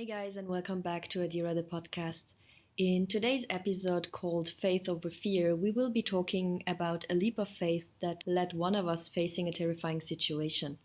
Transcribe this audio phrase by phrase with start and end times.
[0.00, 2.32] Hey guys, and welcome back to Adira the podcast.
[2.78, 7.50] In today's episode called Faith Over Fear, we will be talking about a leap of
[7.50, 10.78] faith that led one of us facing a terrifying situation.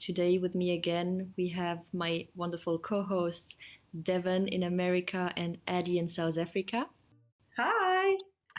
[0.00, 3.56] Today, with me again, we have my wonderful co hosts,
[4.02, 6.88] Devon in America and Addie in South Africa.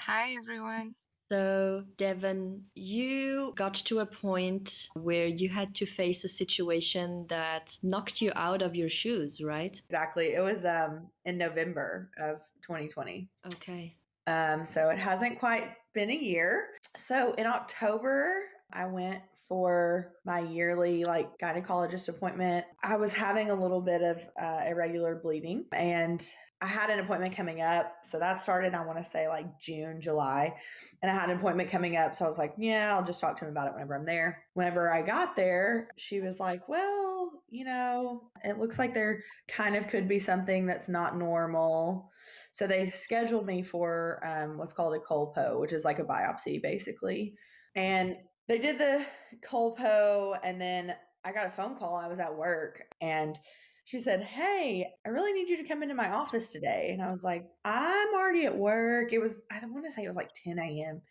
[0.06, 0.12] Hi.
[0.12, 0.96] Hi, everyone.
[1.32, 7.78] So, Devon, you got to a point where you had to face a situation that
[7.82, 9.82] knocked you out of your shoes, right?
[9.90, 10.34] Exactly.
[10.34, 13.30] It was um, in November of 2020.
[13.48, 13.94] Okay.
[14.28, 16.68] Um, so it hasn't quite been a year.
[16.98, 22.66] So in October, I went for my yearly like gynecologist appointment.
[22.84, 26.26] I was having a little bit of uh, irregular bleeding and
[26.62, 27.94] I had an appointment coming up.
[28.06, 30.54] So that started, I want to say like June, July.
[31.02, 32.16] And I had an appointment coming up.
[32.16, 34.44] So I was like, yeah, I'll just talk to him about it whenever I'm there.
[34.54, 39.76] Whenever I got there, she was like, well, you know, it looks like there kind
[39.76, 42.10] of could be something that's not normal.
[42.54, 46.62] So they scheduled me for um, what's called a colpo, which is like a biopsy
[46.62, 47.34] basically.
[47.76, 48.16] And
[48.48, 49.06] they did the
[49.48, 51.96] colpo and then I got a phone call.
[51.96, 53.40] I was at work and
[53.86, 56.90] she said, Hey, I really need you to come into my office today.
[56.92, 59.14] And I was like, I'm already at work.
[59.14, 61.02] It was, I want to say it was like 10 a.m.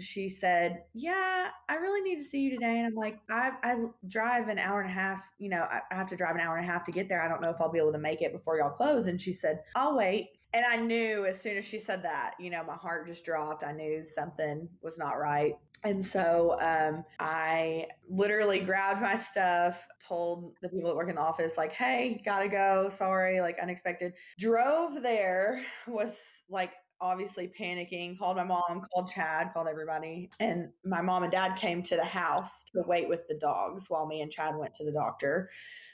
[0.00, 2.78] She said, Yeah, I really need to see you today.
[2.78, 5.28] And I'm like, I, I drive an hour and a half.
[5.38, 7.22] You know, I, I have to drive an hour and a half to get there.
[7.22, 9.08] I don't know if I'll be able to make it before y'all close.
[9.08, 10.28] And she said, I'll wait.
[10.54, 13.64] And I knew as soon as she said that, you know, my heart just dropped.
[13.64, 15.54] I knew something was not right.
[15.84, 21.20] And so um, I literally grabbed my stuff, told the people that work in the
[21.20, 22.90] office, like, hey, gotta go.
[22.90, 24.14] Sorry, like unexpected.
[24.38, 30.30] Drove there, was like obviously panicking, called my mom, called Chad, called everybody.
[30.40, 34.06] And my mom and dad came to the house to wait with the dogs while
[34.06, 35.48] me and Chad went to the doctor.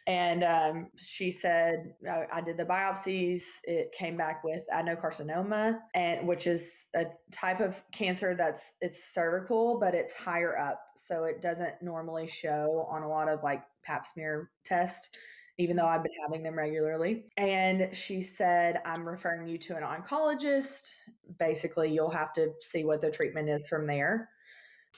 [0.06, 3.42] And um, she said, I, I did the biopsies.
[3.64, 9.78] It came back with adenocarcinoma, and which is a type of cancer that's it's cervical,
[9.78, 10.80] but it's higher up.
[10.96, 15.16] So it doesn't normally show on a lot of like pap smear test
[15.58, 17.26] even though I've been having them regularly.
[17.36, 20.94] And she said, I'm referring you to an oncologist.
[21.38, 24.30] Basically, you'll have to see what the treatment is from there.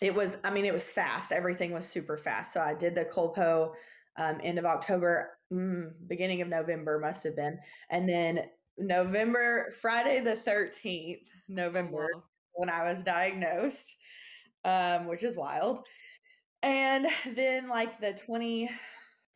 [0.00, 1.32] It was, I mean, it was fast.
[1.32, 2.52] Everything was super fast.
[2.52, 3.72] So I did the Colpo
[4.16, 7.58] um, end of October, mm, beginning of November, must have been.
[7.90, 8.44] And then
[8.78, 12.22] November, Friday the 13th, November, wow.
[12.54, 13.94] when I was diagnosed,
[14.64, 15.86] um, which is wild.
[16.62, 18.70] And then, like the 20,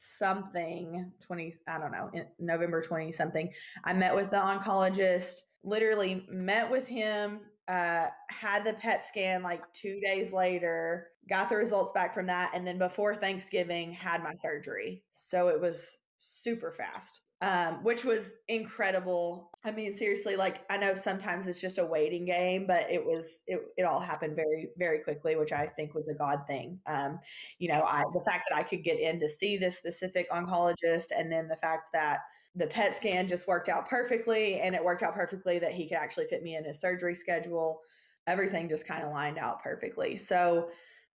[0.01, 3.51] something 20 i don't know november 20 something
[3.85, 9.63] i met with the oncologist literally met with him uh, had the pet scan like
[9.73, 14.35] two days later got the results back from that and then before thanksgiving had my
[14.43, 15.05] surgery.
[15.13, 19.51] So it was super fast um, which was incredible.
[19.65, 23.43] I mean, seriously, like I know sometimes it's just a waiting game, but it was
[23.47, 26.79] it, it all happened very very quickly, which I think was a God thing.
[26.87, 27.19] Um,
[27.59, 31.07] you know, I the fact that I could get in to see this specific oncologist,
[31.17, 32.21] and then the fact that
[32.55, 35.99] the PET scan just worked out perfectly, and it worked out perfectly that he could
[35.99, 37.81] actually fit me in his surgery schedule.
[38.27, 40.17] Everything just kind of lined out perfectly.
[40.19, 40.69] So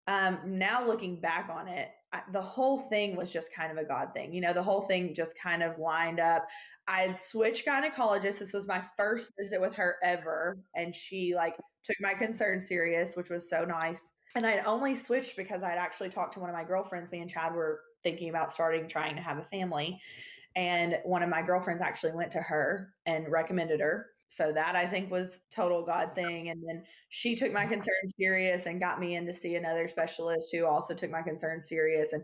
[0.08, 1.90] um, now looking back on it,
[2.32, 4.34] the whole thing was just kind of a God thing.
[4.34, 6.48] You know, the whole thing just kind of lined up.
[6.88, 8.40] I had switched gynecologists.
[8.40, 10.58] This was my first visit with her ever.
[10.76, 14.14] And she like took my concern serious, which was so nice.
[14.36, 17.12] And I'd only switched because I'd actually talked to one of my girlfriends.
[17.12, 20.00] Me and Chad were thinking about starting trying to have a family.
[20.56, 24.86] And one of my girlfriends actually went to her and recommended her so that I
[24.86, 26.50] think was total God thing.
[26.50, 30.50] And then she took my concerns serious and got me in to see another specialist
[30.52, 32.12] who also took my concerns serious.
[32.12, 32.22] And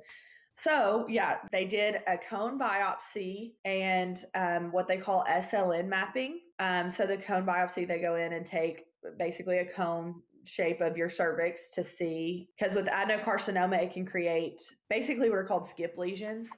[0.56, 6.42] so, yeah, they did a cone biopsy and um, what they call SLN mapping.
[6.60, 8.84] Um, so, the cone biopsy, they go in and take
[9.18, 14.60] basically a cone shape of your cervix to see because with adenocarcinoma it can create
[14.90, 16.50] basically what are called skip lesions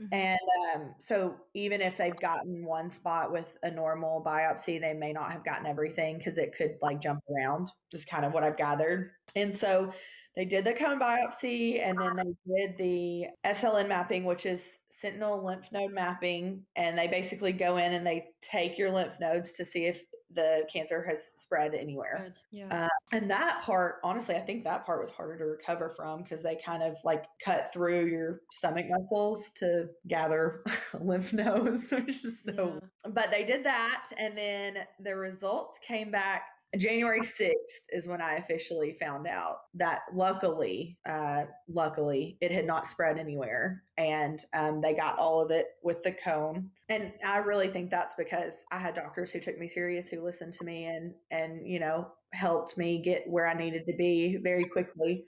[0.00, 0.12] mm-hmm.
[0.12, 0.38] and
[0.74, 5.32] um, so even if they've gotten one spot with a normal biopsy they may not
[5.32, 9.10] have gotten everything because it could like jump around is kind of what i've gathered
[9.36, 9.92] and so
[10.36, 15.44] they did the cone biopsy and then they did the sln mapping which is sentinel
[15.44, 19.64] lymph node mapping and they basically go in and they take your lymph nodes to
[19.64, 20.02] see if
[20.34, 22.32] the cancer has spread anywhere.
[22.50, 22.68] Yeah.
[22.84, 26.42] Uh, and that part, honestly, I think that part was harder to recover from because
[26.42, 30.62] they kind of like cut through your stomach muscles to gather
[31.00, 32.78] lymph nodes, which is so.
[33.04, 33.10] Yeah.
[33.10, 36.42] But they did that, and then the results came back
[36.76, 37.52] January 6th
[37.90, 43.82] is when I officially found out that luckily, uh, luckily, it had not spread anywhere.
[43.96, 46.70] And um, they got all of it with the cone.
[46.90, 50.52] And I really think that's because I had doctors who took me serious, who listened
[50.54, 54.64] to me and, and, you know, helped me get where I needed to be very
[54.64, 55.24] quickly.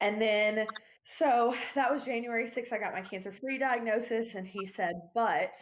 [0.00, 0.66] And then
[1.04, 2.72] so that was January 6th.
[2.72, 5.54] I got my cancer free diagnosis, and he said, but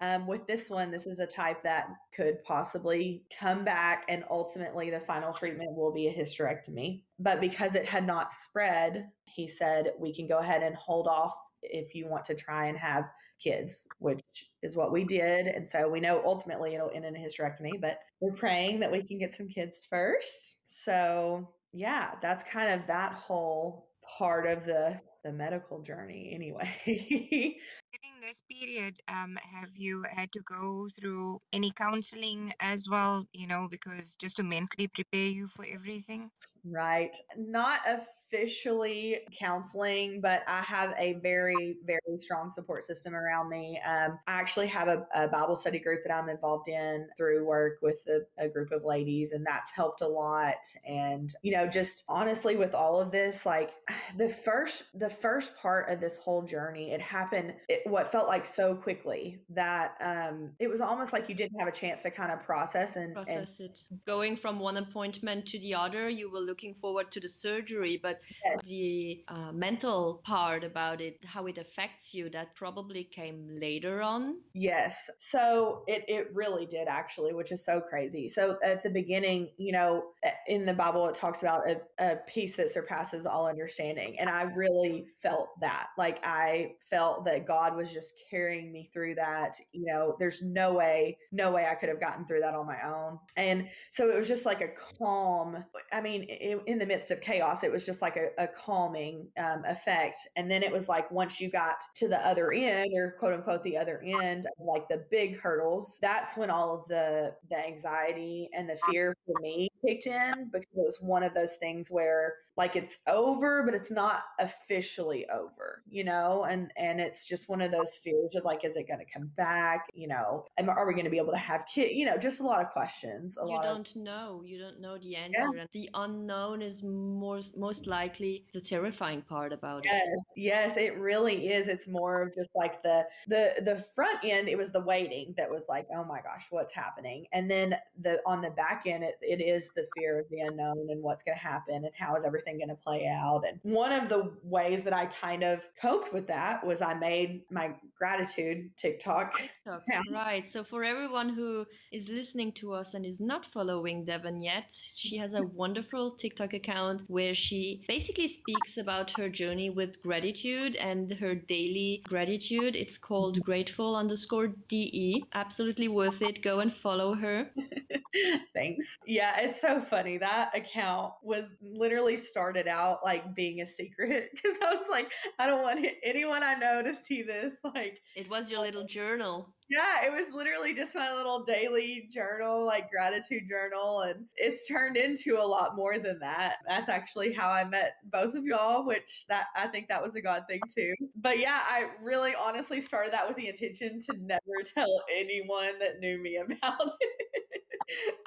[0.00, 4.90] um, with this one, this is a type that could possibly come back, and ultimately
[4.90, 7.02] the final treatment will be a hysterectomy.
[7.18, 11.34] But because it had not spread, he said, we can go ahead and hold off
[11.62, 13.04] if you want to try and have
[13.42, 14.20] kids, which
[14.62, 15.48] is what we did.
[15.48, 19.02] And so we know ultimately it'll end in a hysterectomy, but we're praying that we
[19.02, 20.56] can get some kids first.
[20.68, 27.56] So, yeah, that's kind of that whole part of the the medical journey anyway.
[28.02, 33.26] During this period, um, have you had to go through any counseling as well?
[33.32, 36.30] You know, because just to mentally prepare you for everything.
[36.64, 37.16] Right.
[37.36, 43.80] Not a officially counseling, but I have a very, very strong support system around me.
[43.86, 47.78] Um, I actually have a, a, Bible study group that I'm involved in through work
[47.82, 50.56] with a, a group of ladies, and that's helped a lot.
[50.86, 53.72] And, you know, just honestly, with all of this, like
[54.16, 58.44] the first, the first part of this whole journey, it happened, it, what felt like
[58.44, 62.32] so quickly that um, it was almost like you didn't have a chance to kind
[62.32, 63.80] of process and process and, it.
[64.06, 68.17] Going from one appointment to the other, you were looking forward to the surgery, but
[68.44, 68.58] yes.
[68.66, 74.36] the uh, mental part about it, how it affects you, that probably came later on.
[74.54, 75.10] Yes.
[75.18, 78.28] So it, it really did actually, which is so crazy.
[78.28, 80.04] So at the beginning, you know,
[80.46, 84.16] in the Bible, it talks about a, a peace that surpasses all understanding.
[84.18, 85.88] And I really felt that.
[85.96, 89.56] Like I felt that God was just carrying me through that.
[89.72, 92.78] You know, there's no way, no way I could have gotten through that on my
[92.86, 93.18] own.
[93.36, 94.68] And so it was just like a
[94.98, 98.48] calm, I mean, in the midst of chaos, it was just like like a, a
[98.48, 100.16] calming um, effect.
[100.36, 103.62] And then it was like once you got to the other end, or quote unquote
[103.62, 108.68] the other end, like the big hurdles, that's when all of the the anxiety and
[108.68, 112.74] the fear for me kicked in because it was one of those things where like
[112.74, 117.70] it's over but it's not officially over you know and and it's just one of
[117.70, 120.44] those fears of like is it going to come back you know?
[120.58, 122.60] And are we going to be able to have kids you know just a lot
[122.60, 125.60] of questions a you don't of, know you don't know the answer yeah.
[125.60, 130.40] and the unknown is most most likely the terrifying part about yes, it.
[130.40, 134.58] Yes it really is it's more of just like the the the front end it
[134.58, 137.26] was the waiting that was like oh my gosh what's happening?
[137.32, 140.88] And then the on the back end it, it is the fear of the unknown
[140.90, 143.44] and what's going to happen and how is everything everything going to play out.
[143.46, 147.42] And one of the ways that I kind of coped with that was I made
[147.50, 149.40] my gratitude TikTok.
[149.40, 150.48] TikTok right.
[150.48, 155.16] So for everyone who is listening to us and is not following Devon yet, she
[155.16, 161.12] has a wonderful TikTok account where she basically speaks about her journey with gratitude and
[161.14, 162.76] her daily gratitude.
[162.76, 165.24] It's called grateful underscore DE.
[165.34, 166.42] Absolutely worth it.
[166.42, 167.50] Go and follow her.
[168.54, 168.98] Thanks.
[169.06, 170.18] Yeah, it's so funny.
[170.18, 175.46] That account was literally started out like being a secret because I was like, I
[175.46, 177.54] don't want anyone I know to see this.
[177.74, 179.54] Like, it was your little um, journal.
[179.68, 184.00] Yeah, it was literally just my little daily journal, like gratitude journal.
[184.00, 186.56] And it's turned into a lot more than that.
[186.66, 190.22] That's actually how I met both of y'all, which that I think that was a
[190.22, 190.94] God thing too.
[191.16, 196.00] But yeah, I really honestly started that with the intention to never tell anyone that
[196.00, 197.27] knew me about it.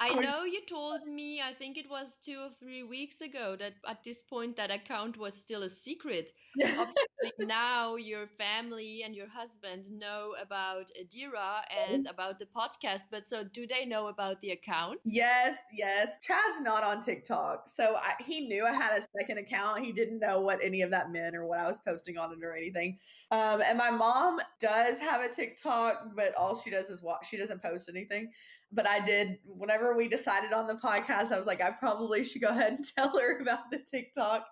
[0.00, 3.74] I know you told me, I think it was two or three weeks ago, that
[3.88, 6.32] at this point that account was still a secret.
[6.60, 6.94] Obviously,
[7.38, 13.44] now your family and your husband know about Adira and about the podcast, but so
[13.44, 14.98] do they know about the account?
[15.04, 16.08] Yes, yes.
[16.20, 17.68] Chad's not on TikTok.
[17.68, 19.80] So I, he knew I had a second account.
[19.80, 22.44] He didn't know what any of that meant or what I was posting on it
[22.44, 22.98] or anything.
[23.30, 27.36] Um, and my mom does have a TikTok, but all she does is watch, she
[27.36, 28.30] doesn't post anything
[28.72, 32.42] but I did whenever we decided on the podcast, I was like, I probably should
[32.42, 34.46] go ahead and tell her about the TikTok.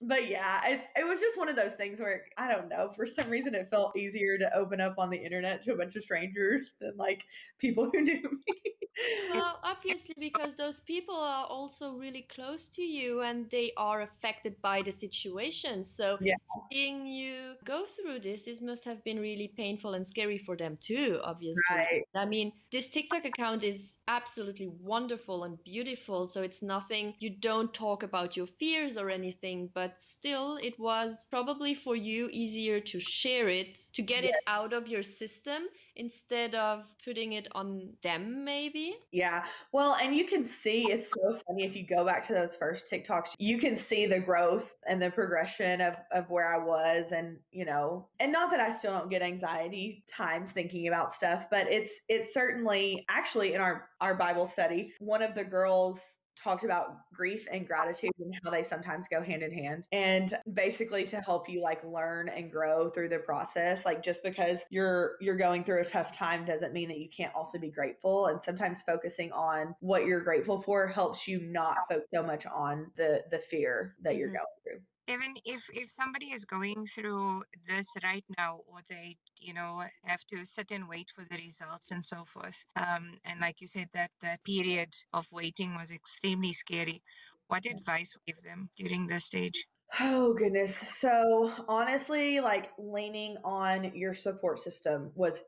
[0.00, 3.06] But yeah, it's it was just one of those things where I don't know, for
[3.06, 6.02] some reason it felt easier to open up on the internet to a bunch of
[6.02, 7.24] strangers than like
[7.58, 8.71] people who knew me.
[9.32, 14.60] Well, obviously because those people are also really close to you and they are affected
[14.62, 15.84] by the situation.
[15.84, 16.34] So yeah.
[16.70, 20.78] seeing you go through this, this must have been really painful and scary for them
[20.80, 21.62] too, obviously.
[21.70, 22.02] Right.
[22.14, 26.26] I mean, this TikTok account account is absolutely wonderful and beautiful.
[26.26, 31.26] So it's nothing, you don't talk about your fears or anything, but still, it was
[31.30, 35.62] probably for you easier to share it, to get it out of your system
[35.96, 38.96] instead of putting it on them maybe?
[39.10, 39.44] Yeah.
[39.72, 42.90] Well and you can see it's so funny if you go back to those first
[42.90, 47.36] tiktoks you can see the growth and the progression of of where i was and
[47.50, 51.70] you know and not that i still don't get anxiety times thinking about stuff but
[51.70, 57.12] it's it's certainly actually in our our bible study one of the girls talked about
[57.12, 61.48] grief and gratitude and how they sometimes go hand in hand and basically to help
[61.48, 65.80] you like learn and grow through the process like just because you're you're going through
[65.80, 69.74] a tough time doesn't mean that you can't also be grateful and sometimes focusing on
[69.80, 74.16] what you're grateful for helps you not focus so much on the the fear that
[74.16, 74.36] you're mm-hmm.
[74.36, 79.52] going through even if if somebody is going through this right now or they you
[79.52, 83.60] know have to sit and wait for the results and so forth um, and like
[83.60, 87.02] you said that that period of waiting was extremely scary
[87.48, 89.66] what advice would you give them during this stage
[90.00, 90.74] Oh goodness.
[90.74, 95.42] So honestly, like leaning on your support system was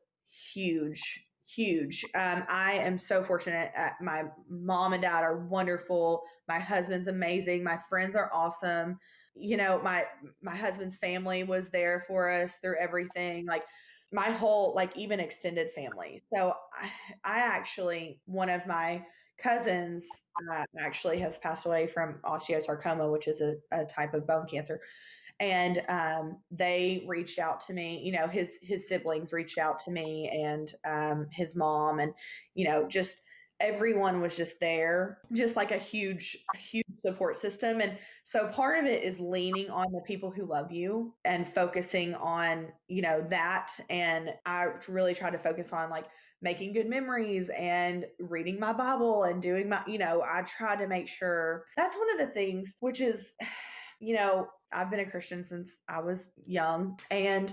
[0.52, 2.04] huge, huge.
[2.14, 3.70] Um, I am so fortunate.
[4.02, 6.25] my mom and dad are wonderful.
[6.46, 7.64] My husband's amazing.
[7.64, 8.99] My friends are awesome
[9.34, 10.04] you know my
[10.42, 13.64] my husband's family was there for us through everything like
[14.12, 16.22] my whole like even extended family.
[16.32, 16.90] So i,
[17.24, 19.04] I actually one of my
[19.38, 20.06] cousins
[20.52, 24.80] uh, actually has passed away from osteosarcoma which is a, a type of bone cancer.
[25.40, 29.90] And um, they reached out to me you know his his siblings reached out to
[29.90, 32.12] me and um, his mom and
[32.54, 33.22] you know just
[33.61, 37.80] everyone was just there, just like a huge, huge support system.
[37.80, 42.14] And so part of it is leaning on the people who love you and focusing
[42.14, 43.73] on, you know, that.
[43.90, 46.06] And I really try to focus on like
[46.42, 50.87] making good memories and reading my Bible and doing my, you know, I try to
[50.87, 53.32] make sure that's one of the things, which is,
[54.00, 56.98] you know, I've been a Christian since I was young.
[57.10, 57.52] And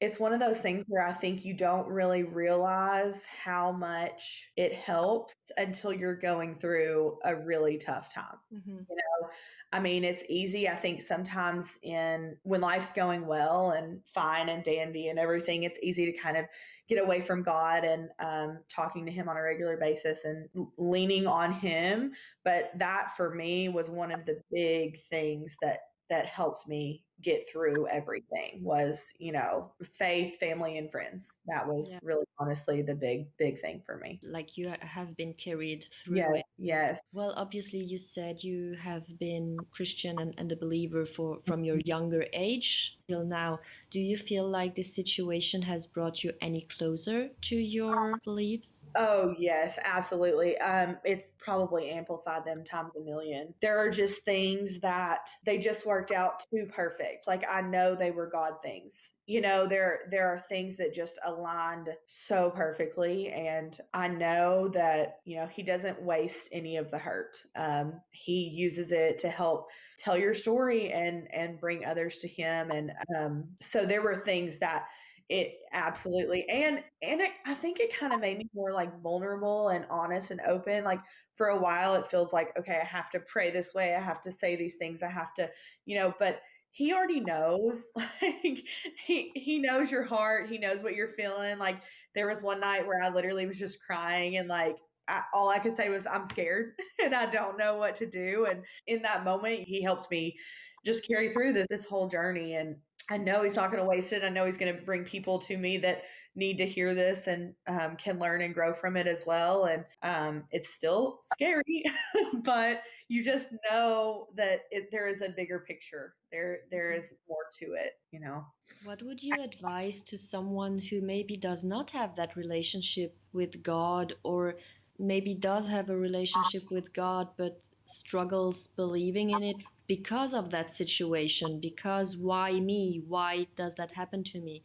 [0.00, 4.72] it's one of those things where I think you don't really realize how much it
[4.72, 8.38] helps until you're going through a really tough time.
[8.52, 8.70] Mm-hmm.
[8.70, 9.28] You know,
[9.72, 10.68] I mean, it's easy.
[10.68, 15.78] I think sometimes in when life's going well and fine and dandy and everything, it's
[15.82, 16.44] easy to kind of
[16.88, 21.26] get away from God and um, talking to Him on a regular basis and leaning
[21.26, 22.12] on Him.
[22.44, 25.78] But that for me was one of the big things that
[26.10, 31.32] that helped me get through everything was you know faith family and friends.
[31.46, 31.98] That was yeah.
[32.02, 34.20] really honestly the big big thing for me.
[34.22, 36.44] Like you have been carried through yes, it.
[36.58, 37.00] yes.
[37.12, 41.78] Well obviously you said you have been christian and, and a believer for from your
[41.84, 43.60] younger age till now.
[43.90, 48.84] Do you feel like this situation has brought you any closer to your beliefs?
[48.96, 50.58] Oh yes absolutely.
[50.58, 53.54] Um it's probably amplified them times a million.
[53.60, 58.10] There are just things that they just worked out too perfect like i know they
[58.10, 59.10] were god things.
[59.26, 65.18] You know there there are things that just aligned so perfectly and i know that
[65.24, 67.38] you know he doesn't waste any of the hurt.
[67.56, 72.70] Um, he uses it to help tell your story and and bring others to him
[72.70, 74.86] and um, so there were things that
[75.28, 79.68] it absolutely and and it, i think it kind of made me more like vulnerable
[79.68, 80.84] and honest and open.
[80.84, 81.00] Like
[81.36, 84.20] for a while it feels like okay i have to pray this way i have
[84.20, 85.48] to say these things i have to
[85.86, 86.40] you know but
[86.72, 88.66] he already knows like
[89.04, 91.82] he he knows your heart he knows what you're feeling like
[92.14, 94.76] there was one night where i literally was just crying and like
[95.08, 98.46] I, all i could say was i'm scared and i don't know what to do
[98.50, 100.36] and in that moment he helped me
[100.84, 102.76] just carry through this this whole journey and
[103.10, 105.38] i know he's not going to waste it i know he's going to bring people
[105.38, 106.02] to me that
[106.34, 109.64] need to hear this and um, can learn and grow from it as well.
[109.64, 111.84] And um, it's still scary,
[112.42, 116.14] but you just know that it, there is a bigger picture.
[116.30, 117.14] There, there mm-hmm.
[117.28, 117.98] more to it.
[118.10, 118.44] You know.
[118.84, 124.14] What would you advise to someone who maybe does not have that relationship with God,
[124.22, 124.56] or
[124.98, 129.56] maybe does have a relationship with God but struggles believing in it
[129.96, 131.60] because of that situation?
[131.60, 133.02] Because why me?
[133.06, 134.64] Why does that happen to me?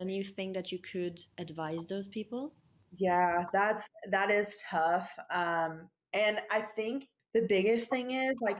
[0.00, 2.52] anything that you could advise those people?
[2.96, 5.10] Yeah, that's that is tough.
[5.34, 8.58] Um, and I think the biggest thing is like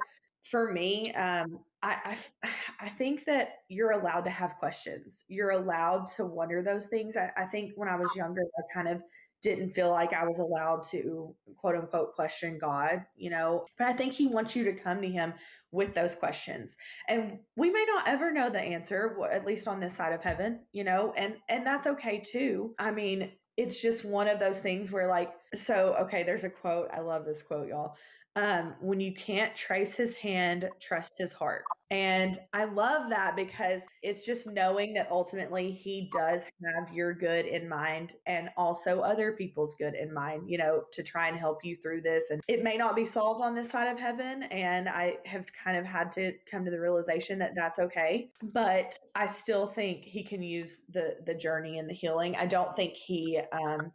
[0.50, 2.49] for me, um, I, I,
[2.87, 5.25] I think that you're allowed to have questions.
[5.29, 7.17] You're allowed to wonder those things.
[7.17, 9.00] I, I think when I was younger, I kind of
[9.42, 13.64] didn't feel like I was allowed to quote unquote question God, you know.
[13.78, 15.35] But I think He wants you to come to Him
[15.73, 16.76] with those questions.
[17.09, 20.61] And we may not ever know the answer, at least on this side of heaven,
[20.73, 22.75] you know, and and that's okay too.
[22.78, 26.88] I mean, it's just one of those things where like so okay, there's a quote.
[26.92, 27.94] I love this quote, y'all.
[28.37, 31.65] Um, when you can't trace his hand, trust his heart.
[31.91, 37.47] And I love that because it's just knowing that ultimately he does have your good
[37.47, 41.65] in mind and also other people's good in mind, you know, to try and help
[41.65, 42.31] you through this.
[42.31, 44.45] And it may not be solved on this side of heaven.
[44.45, 48.31] And I have kind of had to come to the realization that that's okay.
[48.41, 52.37] But I still think he can use the the journey and the healing.
[52.37, 53.91] I don't think he um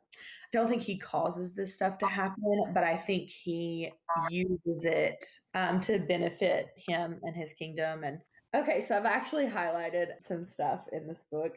[0.55, 3.91] don't think he causes this stuff to happen, but I think he
[4.29, 8.03] uses it um, to benefit him and his kingdom.
[8.03, 8.19] And
[8.55, 11.55] okay, so I've actually highlighted some stuff in this book.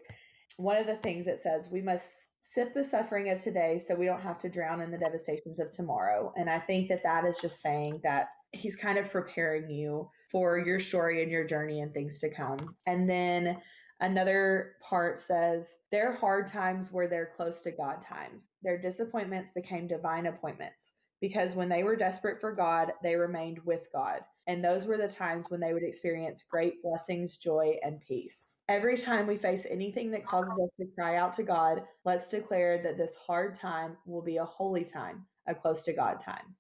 [0.57, 2.05] One of the things it says we must
[2.41, 5.71] sip the suffering of today so we don't have to drown in the devastations of
[5.71, 6.33] tomorrow.
[6.37, 10.59] And I think that that is just saying that he's kind of preparing you for
[10.59, 12.75] your story and your journey and things to come.
[12.87, 13.59] And then
[14.01, 18.49] Another part says, Their hard times were their close to God times.
[18.63, 23.89] Their disappointments became divine appointments because when they were desperate for God, they remained with
[23.93, 24.21] God.
[24.47, 28.57] And those were the times when they would experience great blessings, joy, and peace.
[28.69, 32.83] Every time we face anything that causes us to cry out to God, let's declare
[32.83, 36.55] that this hard time will be a holy time, a close to God time.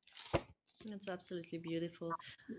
[0.90, 2.12] That's absolutely beautiful.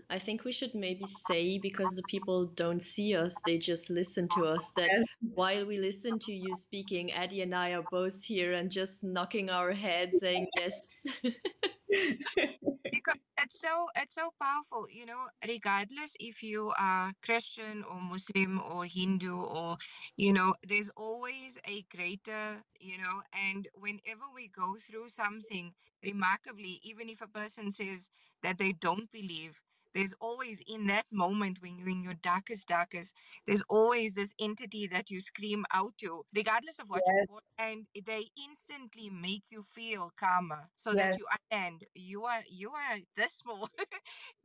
[0.08, 4.28] I think we should maybe say, because the people don't see us, they just listen
[4.36, 4.90] to us, that
[5.34, 9.50] while we listen to you speaking, Addie and I are both here and just knocking
[9.50, 10.80] our heads saying yes.
[12.90, 18.60] because it's so it's so powerful you know regardless if you are christian or muslim
[18.60, 19.76] or hindu or
[20.16, 25.72] you know there's always a greater you know and whenever we go through something
[26.04, 28.10] remarkably even if a person says
[28.42, 29.62] that they don't believe
[29.94, 33.14] there's always in that moment when you're in your darkest darkest
[33.46, 37.26] there's always this entity that you scream out to regardless of what yes.
[37.28, 41.14] you want and they instantly make you feel calmer so yes.
[41.14, 43.68] that you understand you are you are this small.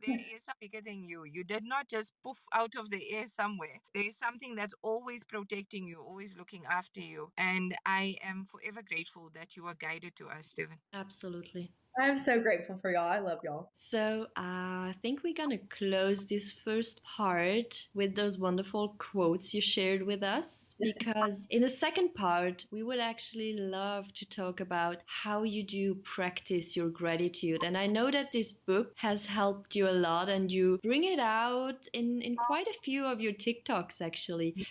[0.06, 1.24] There is something bigger than you.
[1.25, 3.80] You did not just poof out of the air somewhere.
[3.94, 8.82] There is something that's always protecting you always looking after you and i am forever
[8.88, 13.08] grateful that you are guided to us stephen absolutely I'm so grateful for y'all.
[13.08, 13.70] I love y'all.
[13.74, 19.62] So uh, I think we're gonna close this first part with those wonderful quotes you
[19.62, 25.03] shared with us because in the second part we would actually love to talk about
[25.05, 27.64] how you do practice your gratitude.
[27.64, 31.20] And I know that this book has helped you a lot and you bring it
[31.20, 34.68] out in, in quite a few of your TikToks actually.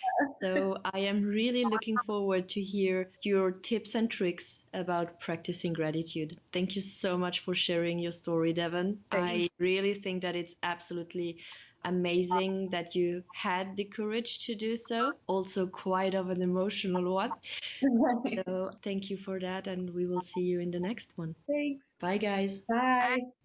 [0.53, 6.37] So I am really looking forward to hear your tips and tricks about practicing gratitude.
[6.51, 8.99] Thank you so much for sharing your story, Devon.
[9.11, 11.37] I really think that it's absolutely
[11.83, 15.13] amazing that you had the courage to do so.
[15.27, 17.31] Also, quite of an emotional one.
[18.47, 21.35] so, thank you for that, and we will see you in the next one.
[21.47, 21.95] Thanks.
[21.99, 22.61] Bye, guys.
[22.67, 23.25] Bye.